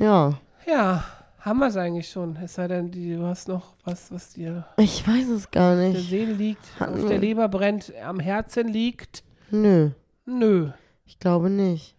[0.02, 0.38] Ja.
[0.66, 1.04] Ja,
[1.44, 2.36] haben wir es eigentlich schon.
[2.36, 5.88] Es sei denn, du hast noch was, was dir Ich weiß es gar auf der
[5.90, 6.08] nicht.
[6.08, 9.22] Seele liegt, Hatten auf der Leber brennt, am Herzen liegt.
[9.50, 9.90] Nö.
[10.26, 10.70] Nö.
[11.06, 11.94] Ich glaube nicht.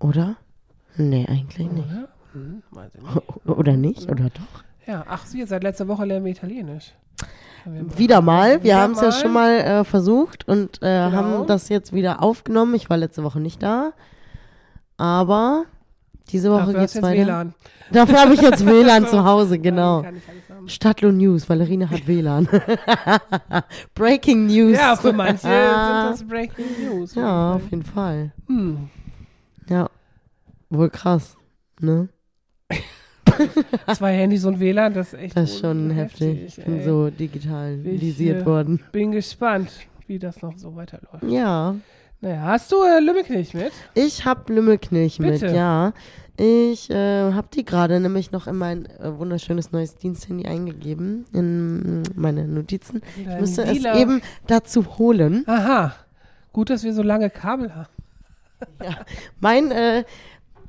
[0.00, 0.36] Oder?
[0.96, 1.86] Nee, eigentlich nicht.
[1.88, 2.08] Oder?
[2.32, 2.62] Hm,
[3.02, 3.46] nicht.
[3.58, 4.10] Oder nicht?
[4.10, 4.64] Oder doch?
[4.86, 6.94] Ja, ach, Sie, seit letzter Woche lernen wir Italienisch.
[7.64, 8.62] Wir- Wieder mal.
[8.62, 11.12] Wir haben es ja schon mal äh, versucht und äh, Genau.
[11.12, 12.74] haben das jetzt wieder aufgenommen.
[12.74, 13.92] Ich war letzte Woche nicht da.
[14.96, 15.64] Aber
[16.30, 17.26] Diese Woche Dafür geht's jetzt weiter.
[17.26, 17.54] WLAN.
[17.92, 20.04] Dafür habe ich jetzt WLAN zu Hause, genau.
[20.04, 20.20] Haben.
[20.66, 22.48] Stadtlo News, Valerine hat WLAN.
[23.94, 24.76] Breaking News.
[24.76, 27.14] Ja, für manche sind das Breaking News.
[27.14, 28.32] Ja, auf jeden Fall.
[28.46, 28.90] Hm.
[29.68, 29.88] Ja.
[30.68, 31.36] Wohl krass.
[31.80, 32.08] Ne?
[33.94, 36.58] Zwei Handys und WLAN, das ist echt Das ist schon wohl heftig.
[36.58, 36.84] Ich bin ey.
[36.84, 38.80] so digitalisiert Ich, äh, worden.
[38.92, 39.70] Bin gespannt,
[40.06, 41.22] wie das noch so weiterläuft.
[41.24, 41.76] Ja.
[42.20, 43.72] Naja, hast du äh, Lümmelknecht mit?
[43.94, 45.54] Ich hab Lümmelknilch mit, Bitte.
[45.54, 45.92] ja.
[46.36, 52.02] Ich äh, habe die gerade nämlich noch in mein äh, wunderschönes neues Diensthandy eingegeben, in
[52.14, 53.02] meine Notizen.
[53.16, 55.42] Ich Dein müsste lila- es eben dazu holen.
[55.46, 55.94] Aha.
[56.52, 57.88] Gut, dass wir so lange Kabel haben.
[59.40, 60.04] Mein äh,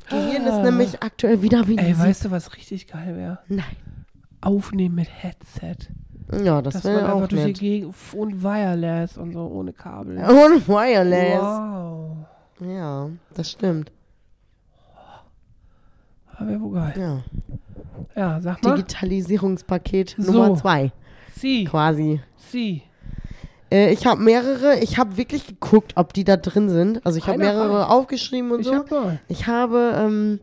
[0.09, 1.83] Gehirn ist nämlich aktuell wieder wie Ah.
[1.83, 3.39] Ey, weißt du, was richtig geil wäre?
[3.47, 3.65] Nein.
[4.41, 5.75] Aufnehmen mit Headset.
[6.31, 7.59] Ja, das wäre einfach auch durch die nett.
[7.59, 10.17] Gegend und wireless und so ohne Kabel.
[10.19, 11.41] Und Wireless.
[11.41, 12.17] Wow.
[12.61, 13.91] Ja, das stimmt.
[16.35, 16.93] Aber wäre wohl geil.
[16.97, 17.23] Ja.
[18.15, 18.75] Ja, sag mal.
[18.75, 20.31] Digitalisierungspaket So.
[20.31, 20.91] Nummer zwei,
[21.35, 21.65] Sie.
[21.65, 22.21] quasi.
[22.37, 22.83] Sie.
[23.71, 27.05] Äh, ich habe mehrere, ich habe wirklich geguckt, ob die da drin sind.
[27.05, 27.89] Also ich habe mehrere rein.
[27.89, 28.73] aufgeschrieben und Ich so.
[28.75, 29.19] hab.
[29.27, 30.39] Ich habe ähm,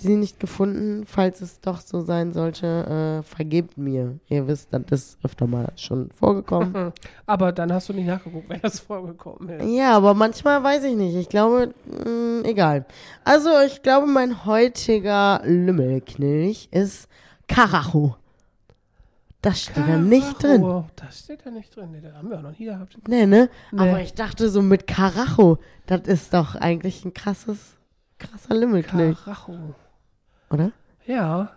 [0.00, 1.04] sie nicht gefunden.
[1.06, 4.18] Falls es doch so sein sollte, äh, vergebt mir.
[4.28, 6.92] Ihr wisst, das ist öfter mal schon vorgekommen.
[7.26, 9.68] Aber dann hast du nicht nachgeguckt, wenn das vorgekommen ist.
[9.68, 11.14] ja, aber manchmal weiß ich nicht.
[11.14, 12.84] Ich glaube, mh, egal.
[13.24, 17.08] Also ich glaube, mein heutiger Lümmelknilch ist
[17.46, 18.16] Karacho.
[19.42, 20.84] Das steht da nicht drin.
[20.96, 21.92] Das steht da nicht drin.
[21.92, 22.98] Nee, das haben wir auch noch nie gehabt.
[23.08, 23.48] Nee, ne?
[23.72, 23.80] Nee.
[23.80, 27.76] Aber ich dachte so mit Karacho, das ist doch eigentlich ein krasses,
[28.18, 29.56] krasser Lümmelknilch, Karacho.
[30.50, 30.72] Oder?
[31.06, 31.52] Ja.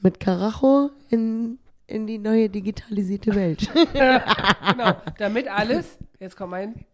[0.00, 3.68] Mit Karacho in, in die neue digitalisierte Welt.
[3.92, 4.94] genau.
[5.18, 6.86] Damit alles, jetzt kommt mein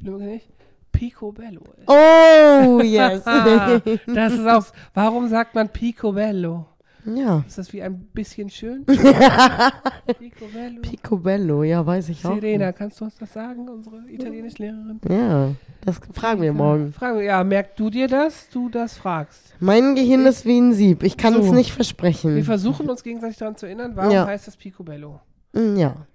[0.00, 0.48] Lümmelknecht,
[0.92, 1.88] Picobello ist.
[1.88, 3.24] oh, yes.
[4.06, 4.64] Das ist auch.
[4.94, 6.66] Warum sagt man Picobello?
[7.04, 7.44] Ja.
[7.46, 8.84] Ist das wie ein bisschen schön?
[10.18, 10.80] Picobello.
[10.82, 12.34] Picobello, ja, weiß ich auch.
[12.34, 15.00] Serena, kannst du uns das sagen, unsere Italienischlehrerin?
[15.08, 15.50] Ja,
[15.84, 16.92] das fragen wir morgen.
[16.92, 18.48] Fragen wir, ja, merkst du dir das?
[18.50, 19.54] Du das fragst.
[19.60, 21.02] Mein Gehirn ist wie ein Sieb.
[21.02, 21.40] Ich kann So.
[21.40, 22.42] es nicht Wir versprechen.
[22.44, 24.26] versuchen uns gegenseitig daran zu erinnern, warum Ja.
[24.26, 25.20] heißt das Picobello?
[25.52, 26.06] Mm, Ja.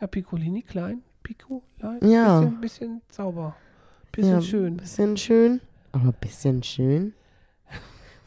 [0.00, 1.02] Ja, Piccolini, klein.
[1.22, 1.98] Pico, klein.
[2.02, 2.40] Ja.
[2.40, 3.54] Bisschen, bisschen sauber.
[4.12, 4.76] Bisschen ja, schön.
[4.78, 5.60] Bisschen schön.
[5.92, 7.12] Aber bisschen schön.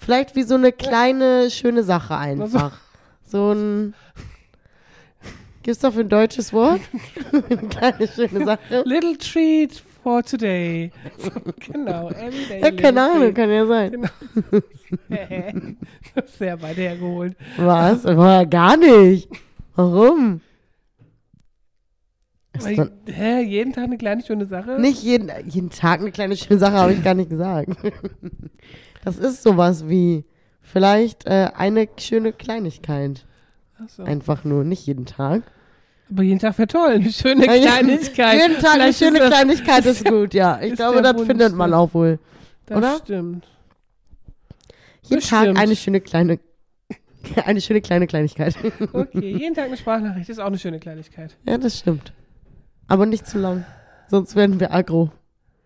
[0.03, 2.77] Vielleicht wie so eine kleine, schöne Sache einfach.
[3.25, 3.93] So ein.
[5.63, 6.81] Gibt's dafür ein deutsches Wort?
[7.31, 8.83] eine kleine, schöne Sache.
[8.85, 10.91] Little treat for today.
[11.71, 12.61] genau, everyday.
[12.61, 13.91] Ja, keine Ahnung, kann ja sein.
[13.91, 14.09] Genau.
[16.15, 17.37] das ist sehr weit hergeholt.
[17.55, 18.05] Was?
[18.05, 19.29] Aber gar nicht.
[19.75, 20.41] Warum?
[22.59, 24.79] Weil, hä, jeden Tag eine kleine schöne Sache?
[24.79, 27.69] nicht jeden, jeden Tag eine kleine schöne Sache, habe ich gar nicht gesagt.
[29.03, 30.25] Das ist sowas wie
[30.61, 33.25] vielleicht äh, eine schöne Kleinigkeit.
[33.87, 34.03] So.
[34.03, 35.43] Einfach nur, nicht jeden Tag.
[36.09, 36.91] Aber jeden Tag wäre toll.
[36.93, 38.39] Eine schöne Ja, Kleinigkeit.
[38.41, 40.59] Jeden Tag eine Vielleicht ist schöne das- Kleinigkeit ist gut, ja.
[40.61, 42.19] Ich ist glaube, das Wunsch, findet man auch wohl.
[42.65, 42.97] Das oder?
[43.03, 43.47] stimmt.
[45.03, 45.29] Jeden Bestimmt.
[45.55, 46.39] Tag eine schöne kleine,
[47.45, 48.55] eine schöne kleine Kleinigkeit.
[48.93, 51.35] Okay, jeden Tag eine Sprachnachricht ist auch eine schöne Kleinigkeit.
[51.45, 52.13] ja, das stimmt.
[52.87, 53.65] Aber nicht zu lang.
[54.09, 55.11] Sonst werden wir aggro.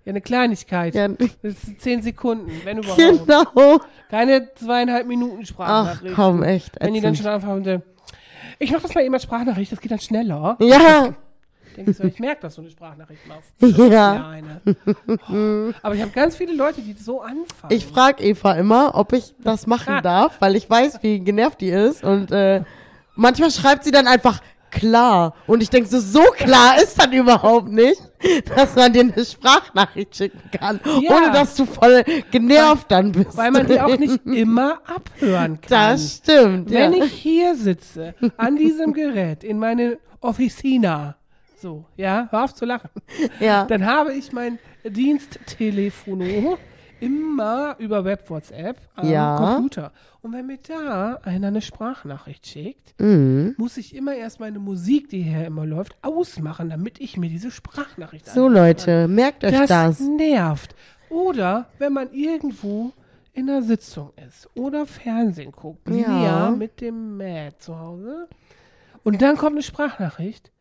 [0.08, 0.96] Ja, eine Kleinigkeit.
[0.96, 2.98] Ja, Das sind zehn Sekunden, wenn überhaupt.
[2.98, 3.82] genau.
[4.10, 6.16] Keine zweieinhalb Minuten Ach Sprachnachricht.
[6.16, 6.78] komm, echt.
[6.80, 7.84] Wenn die dann schon anfangen,
[8.58, 10.56] ich mach das mal eben als Sprachnachricht, das geht dann schneller.
[10.62, 11.14] Ja,
[11.76, 13.52] ich so, ich merke, dass du eine Sprachnachricht machst.
[13.92, 14.30] Ja.
[14.30, 14.62] eine.
[15.30, 15.74] Oh.
[15.84, 17.70] Aber ich habe ganz viele Leute, die so anfangen.
[17.70, 21.70] ich frage Eva immer, ob ich das machen darf, weil ich weiß, wie genervt die
[21.70, 22.04] ist.
[22.06, 22.64] Und äh,
[23.16, 25.34] manchmal schreibt sie dann einfach klar.
[25.48, 28.02] Und ich denke so, so klar ist das überhaupt nicht,
[28.56, 31.16] dass man dir eine Sprachnachricht schicken kann, Ja.
[31.16, 33.38] ohne dass du voll genervt dann bist.
[33.38, 35.70] weil man die auch nicht immer abhören kann.
[35.70, 37.04] Das stimmt, Wenn ja.
[37.06, 41.16] ich hier sitze, an diesem Gerät, in meine Officina,
[41.60, 42.90] so, ja, hör auf zu lachen,
[43.40, 43.66] ja.
[43.66, 46.58] dann habe ich mein Diensttelefono
[47.00, 49.38] immer über Web-WhatsApp am Ja.
[49.38, 49.92] Computer.
[50.22, 53.56] Und wenn mir da einer eine Sprachnachricht schickt, Mhm.
[53.58, 57.52] muss ich immer erst meine Musik, die hier immer läuft, ausmachen, damit ich mir diese
[57.52, 60.00] Sprachnachricht So Leute, merkt euch das, das.
[60.00, 60.76] nervt.
[61.10, 62.92] Oder wenn man irgendwo
[63.34, 66.24] in einer Sitzung ist oder Fernsehen guckt, Ja.
[66.24, 66.52] ja.
[66.52, 68.28] mit dem Matt zu Hause,
[69.04, 70.52] und dann kommt eine Sprachnachricht,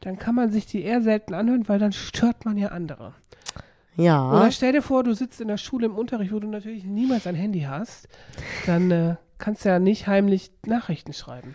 [0.00, 3.12] dann kann man sich die eher selten anhören, weil dann stört man ja andere.
[3.96, 4.30] Ja.
[4.30, 7.26] Oder stell dir vor, du sitzt in der Schule im Unterricht, wo du natürlich niemals
[7.26, 8.08] ein Handy hast,
[8.66, 11.54] dann äh, kannst du ja nicht heimlich Nachrichten schreiben.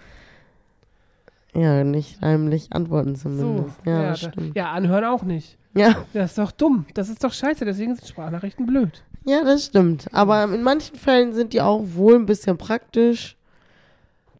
[1.53, 3.75] Ja, nicht heimlich antworten zumindest.
[3.83, 4.55] So, ja, ja, da, stimmt.
[4.55, 5.57] ja, anhören auch nicht.
[5.75, 6.05] Ja.
[6.13, 6.85] Das ist doch dumm.
[6.93, 9.03] Das ist doch scheiße, deswegen sind Sprachnachrichten blöd.
[9.25, 10.07] Ja, das stimmt.
[10.11, 13.35] Aber in manchen Fällen sind die auch wohl ein bisschen praktisch.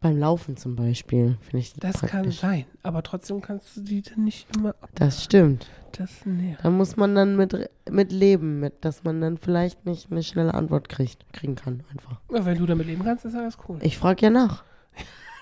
[0.02, 2.40] Beim Laufen zum Beispiel, finde ich Das kann praktisch.
[2.40, 4.88] sein, aber trotzdem kannst du die dann nicht immer ab.
[4.94, 5.66] Das stimmt.
[5.92, 6.64] Das nervt.
[6.64, 10.54] Da muss man dann mit, mit leben, mit, dass man dann vielleicht nicht eine schnelle
[10.54, 11.82] Antwort kriegt, kriegen kann.
[11.90, 12.18] Einfach.
[12.32, 13.78] Ja, wenn du damit leben kannst, ist alles cool.
[13.82, 14.64] Ich frage ja nach.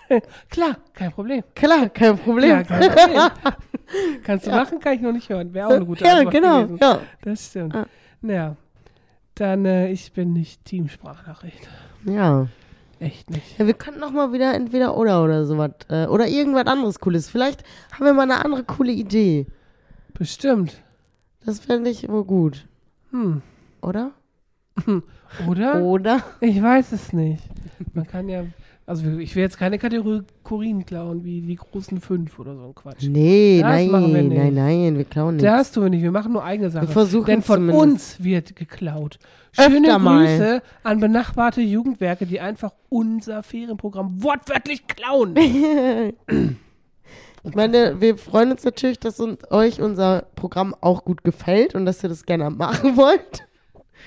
[0.50, 1.44] Klar, kein Problem.
[1.54, 2.50] Klar, kein Problem.
[2.50, 3.30] Ja, kein Problem.
[4.24, 5.54] Kannst du machen, kann ich noch nicht hören.
[5.54, 6.62] Wäre auch eine gute ja, Antwort genau.
[6.64, 6.78] gewesen.
[6.82, 7.00] Ja.
[7.22, 7.74] Das stimmt.
[7.74, 7.86] Ja.
[8.22, 8.56] Ja.
[9.36, 11.68] Dann, äh, ich bin nicht Teamsprachnachricht.
[12.04, 12.48] ja.
[13.00, 13.58] Echt nicht.
[13.58, 15.70] Ja, wir könnten noch mal wieder entweder oder oder sowas.
[15.88, 17.28] Äh, oder irgendwas anderes Cooles.
[17.28, 19.46] Vielleicht haben wir mal eine andere coole Idee.
[20.14, 20.82] Bestimmt.
[21.44, 22.66] Das fände ich wohl gut.
[23.11, 23.42] Hm.
[23.82, 24.12] Oder?
[25.48, 25.82] Oder?
[25.82, 26.22] Oder?
[26.40, 27.42] Ich weiß es nicht.
[27.92, 28.44] Man kann ja,
[28.86, 33.06] also ich will jetzt keine Kategorien klauen, wie die großen fünf oder so ein Quatsch.
[33.08, 34.36] Nee, Das nein, machen wir nicht.
[34.38, 35.44] nein, nein, wir klauen nicht.
[35.46, 36.88] Das tun wir nicht, wir machen nur eigene Sachen.
[36.88, 37.82] versuchen Denn von zumindest.
[37.82, 39.18] uns wird geklaut.
[39.52, 40.24] Schöne Öfter mal.
[40.26, 45.34] Grüße an benachbarte Jugendwerke, die einfach unser Ferienprogramm wortwörtlich klauen.
[47.44, 51.86] Ich meine, wir freuen uns natürlich, dass uns, euch unser Programm auch gut gefällt und
[51.86, 53.46] dass ihr das gerne machen wollt.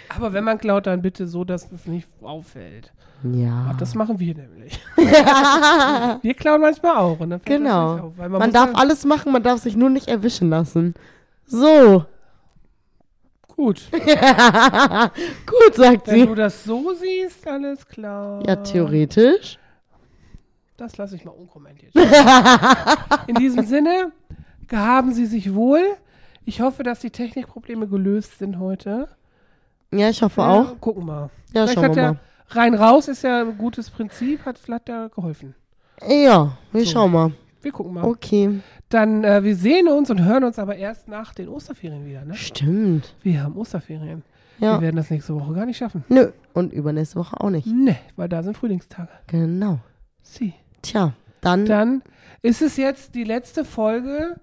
[0.09, 2.91] Aber wenn man klaut, dann bitte so, dass es nicht auffällt.
[3.23, 3.67] Ja.
[3.69, 4.79] Aber das machen wir nämlich.
[4.95, 7.19] wir klauen manchmal auch.
[7.19, 7.97] Und dann genau.
[8.07, 10.95] auf, Man, man darf dann- alles machen, man darf sich nur nicht erwischen lassen.
[11.45, 12.05] So.
[13.55, 13.89] Gut.
[13.91, 16.25] Gut, sagt Wenn sie.
[16.25, 18.41] du das so siehst, alles klar.
[18.47, 19.59] Ja, theoretisch.
[20.77, 21.93] Das lasse ich mal unkommentiert.
[23.27, 24.11] In diesem Sinne,
[24.67, 25.83] gehaben Sie sich wohl.
[26.43, 29.07] Ich hoffe, dass die Technikprobleme gelöst sind heute.
[29.93, 30.79] Ja, ich hoffe Ja, auch.
[30.79, 31.21] Gucken wir mal.
[31.53, 32.19] Ja, Vielleicht schauen hat wir mal.
[32.49, 35.55] rein raus ist ja ein gutes Prinzip, hat Flatter geholfen.
[36.07, 36.91] Ja, wir So.
[36.91, 37.31] schauen mal.
[37.61, 38.03] Wir gucken mal.
[38.05, 38.59] Okay.
[38.89, 42.33] Dann, äh, wir sehen uns und hören uns aber erst nach den Osterferien wieder, ne?
[42.33, 43.13] Stimmt.
[43.21, 44.23] Wir haben Osterferien.
[44.59, 44.77] Ja.
[44.77, 46.03] Wir werden das nächste Woche gar nicht schaffen.
[46.09, 46.31] Nö.
[46.53, 47.67] Und übernächste Woche auch nicht.
[47.67, 49.09] Ne, weil da sind Frühlingstage.
[49.27, 49.79] Genau.
[50.23, 50.53] Sie.
[50.81, 51.65] Tja, dann.
[51.65, 52.01] Dann
[52.41, 54.35] ist es jetzt die letzte Folge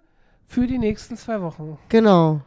[0.47, 1.79] für die nächsten zwei Wochen.
[1.89, 2.41] Genau.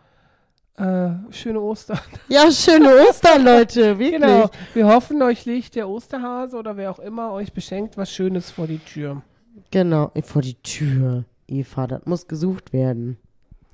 [0.78, 2.00] Äh, schöne Ostern.
[2.30, 4.00] Ja, schöne Ostern, Leute.
[4.00, 4.22] Wirklich.
[4.22, 4.50] Genau.
[4.74, 8.68] Wir hoffen, euch legt der Osterhase oder wer auch immer euch beschenkt was Schönes vor
[8.68, 9.22] die Tür.
[9.70, 10.12] Genau.
[10.24, 11.26] Vor die Tür.
[11.48, 13.18] Eva, das muss gesucht werden.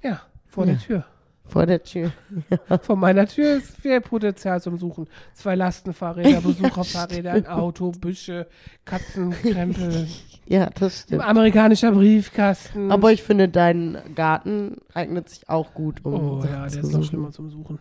[0.02, 0.74] Ja, vor Ja.
[0.74, 1.06] der Tür.
[1.48, 2.12] Vor der Tür.
[2.82, 5.08] Vor meiner Tür ist viel Potenzial zum Suchen.
[5.34, 8.48] Zwei Lastenfahrräder, Besucherfahrräder, ein Auto, Büsche,
[8.86, 10.08] Katzenkrempel,
[10.50, 11.24] Ja, das ein stimmt.
[11.24, 12.90] amerikanischer Briefkasten.
[12.92, 16.80] Aber ich finde, dein Garten eignet sich auch gut, um oh Sachen ja, der zu
[16.80, 17.80] ist noch schlimmer zum Suchen.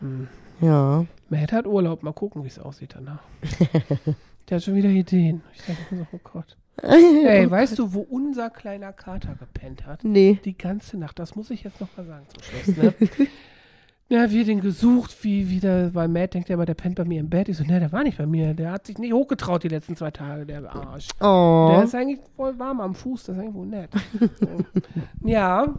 [0.00, 0.28] Hm.
[0.60, 1.04] Ja.
[1.28, 3.20] Matt hat Urlaub, mal gucken, wie es aussieht danach.
[4.48, 5.42] Der hat schon wieder Ideen.
[5.54, 6.56] Ich denke mir so, oh Gott.
[6.82, 10.04] Ey, weißt du, wo unser kleiner Kater gepennt hat?
[10.04, 10.38] Nee.
[10.44, 12.94] Die ganze Nacht, das muss ich jetzt noch mal sagen zum Schluss, ne?
[14.08, 17.18] Ja, wir den gesucht, wie wieder, weil Matt denkt ja immer, der pennt bei mir
[17.18, 17.48] im Bett.
[17.48, 18.54] Ich so, ne, der war nicht bei mir.
[18.54, 21.08] Der hat sich nicht hochgetraut die letzten zwei Tage, der Arsch.
[21.20, 21.72] Oh.
[21.72, 23.90] Der ist eigentlich voll warm am Fuß, das ist eigentlich wohl nett.
[24.38, 24.64] So.
[25.28, 25.74] ja.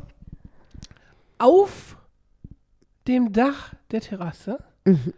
[1.37, 1.95] Auf
[3.07, 4.59] dem Dach der Terrasse,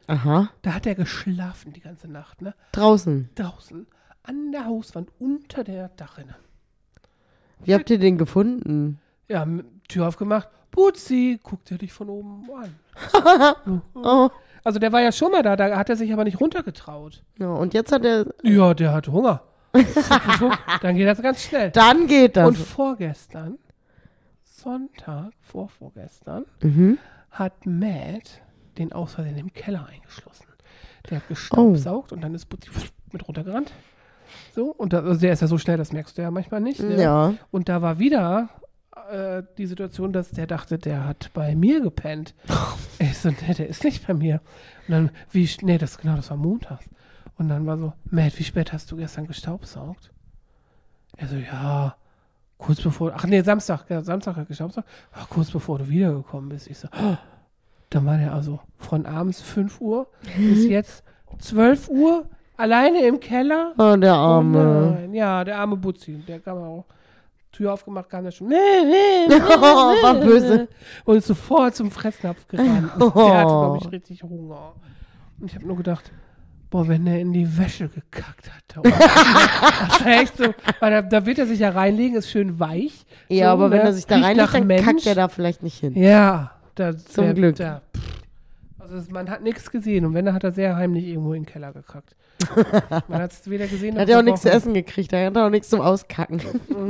[0.07, 0.49] Aha.
[0.61, 2.53] da hat er geschlafen die ganze Nacht, ne?
[2.71, 3.29] Draußen.
[3.35, 3.87] Draußen,
[4.23, 6.35] an der Hauswand, unter der Dachrinne.
[7.63, 8.99] Wie habt ihr den gefunden?
[9.27, 9.45] Ja,
[9.87, 10.49] Tür aufgemacht.
[10.71, 12.75] Putzi, guckt er dich von oben an.
[13.93, 14.29] Oh.
[14.63, 17.23] Also der war ja schon mal da, da hat er sich aber nicht runtergetraut.
[17.37, 18.25] Ja, und jetzt hat er.
[18.43, 19.41] Ja, der hatte Hunger.
[20.81, 21.71] Dann geht das ganz schnell.
[21.71, 22.47] Dann geht das.
[22.47, 23.57] Und vorgestern,
[24.43, 26.97] Sonntag, vorvorgestern, mhm.
[27.31, 28.41] hat Matt
[28.79, 30.45] den aus Versehen im Keller eingeschlossen.
[31.09, 32.69] Der hat gestaubsaugt und dann ist Putzi
[33.11, 33.71] mit runtergerannt.
[34.55, 36.81] So, und da, also der ist ja so schnell, das merkst du ja manchmal nicht.
[36.81, 37.01] Ne?
[37.01, 37.33] Ja.
[37.51, 38.49] Und da war wieder
[39.11, 42.33] äh, die Situation, dass der dachte, der hat bei mir gepennt.
[42.99, 44.41] ich so, nee, der ist nicht bei mir.
[44.87, 46.79] Und dann, wie, nee, das, genau, das war Montag.
[47.37, 50.11] Und dann war so, Matt, wie spät hast du gestern gestaubsaugt?
[51.17, 51.95] Er so, ja,
[52.57, 54.87] kurz bevor, ach nee, Samstag, ja, Samstag hat gestaubsaugt.
[55.13, 56.67] Ach, kurz bevor du wiedergekommen bist.
[56.67, 57.17] Ich so, oh.
[57.89, 61.03] Dann war der also von abends 5 Uhr bis jetzt
[61.39, 62.25] 12 Uhr
[62.57, 63.73] alleine im Keller.
[63.77, 64.95] Oh, der Oh Arme.
[64.99, 66.85] nein, ja, der arme Butzi, der kam auch.
[67.51, 68.47] Tür aufgemacht, kam der schon.
[68.47, 70.67] Nee, nee, nee, Oh, war böse.
[71.03, 72.91] Und ist sofort zum Fressnapf gerannt.
[72.99, 73.09] Oh.
[73.15, 74.73] Der hatte, glaube ich, richtig Hunger.
[75.39, 76.11] Und ich habe nur gedacht,
[76.69, 78.63] boah, wenn der in die Wäsche gekackt hat.
[78.67, 78.81] Da
[79.87, 83.05] das war echt so, weil da, da wird er sich ja reinlegen, ist schön weich.
[83.29, 83.85] Ja, so, aber wenn ne?
[83.85, 84.85] er sich da reinlegt, dann Mensch.
[84.85, 85.95] kackt er da vielleicht nicht hin.
[85.95, 87.55] Ja, da, Zum der, Glück.
[87.57, 87.81] Da,
[88.77, 91.51] also man hat nichts gesehen und wenn, dann hat er sehr heimlich irgendwo in den
[91.51, 92.15] Keller gekackt.
[93.09, 95.25] Man hat es weder gesehen noch Er hat ja auch nichts zu essen gekriegt, er
[95.25, 96.41] hat auch nichts zum Auskacken.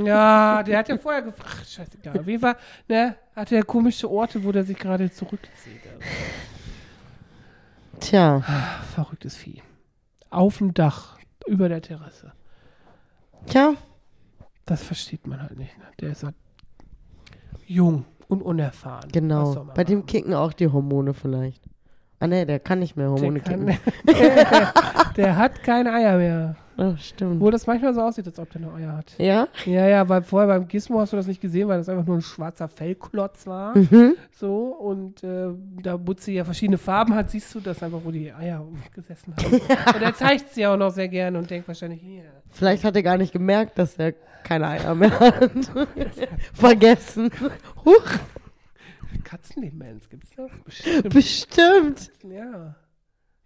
[0.05, 1.67] Ja, der hat ja vorher gefragt.
[1.67, 2.19] Scheißegal.
[2.19, 2.55] Auf jeden Fall,
[2.87, 5.81] ne, hat er komische Orte, wo der sich gerade zurückzieht.
[5.85, 6.05] Also.
[7.99, 8.43] Tja,
[8.93, 9.63] Verrücktes Vieh.
[10.29, 12.31] Auf dem Dach, über der Terrasse.
[13.47, 13.73] tja,
[14.67, 15.75] Das versteht man halt nicht.
[15.79, 15.85] Ne?
[15.99, 16.35] Der ist halt
[17.65, 19.11] jung und unerfahren.
[19.11, 19.65] Genau.
[19.75, 20.05] Bei dem machen?
[20.05, 21.63] kicken auch die Hormone vielleicht.
[22.19, 23.79] Ah ne, der kann nicht mehr Hormone der, kann, kicken.
[25.17, 26.55] der hat keine Eier mehr.
[26.81, 27.41] Oh, stimmt.
[27.41, 29.13] Wo das manchmal so aussieht, als ob der noch Eier hat.
[29.17, 29.49] Ja?
[29.65, 32.15] Ja, ja, weil vorher beim Gizmo hast du das nicht gesehen, weil das einfach nur
[32.15, 33.77] ein schwarzer Fellklotz war.
[33.77, 34.15] Mhm.
[34.31, 35.49] So, und äh,
[35.83, 39.53] da Butzi ja verschiedene Farben hat, siehst du das einfach, wo die Eier gesessen haben.
[39.95, 42.23] und er zeigt sie auch noch sehr gerne und denkt wahrscheinlich, hier.
[42.49, 44.13] Vielleicht hat er gar nicht gemerkt, dass er
[44.43, 45.51] keine Eier mehr hat.
[46.53, 47.29] Vergessen.
[47.83, 48.07] Huch,
[49.25, 50.49] Katzendemenz, gibt's das?
[50.63, 51.13] Bestimmt.
[51.13, 52.11] bestimmt.
[52.23, 52.75] Ja.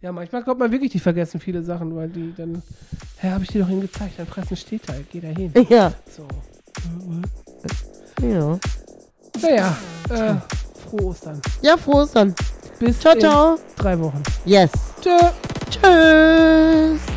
[0.03, 2.61] Ja, manchmal glaubt man wirklich, die vergessen viele Sachen, weil die dann,
[3.23, 5.51] hä, habe ich dir doch ihm gezeigt, dein Fressen steht da, geh da hin.
[5.69, 6.27] Ja, So.
[8.21, 8.59] ja.
[9.41, 9.75] Naja,
[10.09, 10.36] äh,
[10.89, 11.41] frohe Ostern.
[11.62, 12.36] Ja, frohes dann.
[12.79, 13.57] Bis Ciao, ciao.
[13.77, 14.21] drei Wochen.
[14.45, 14.71] Yes.
[15.01, 15.17] Tschö.
[15.69, 17.12] Tschüss.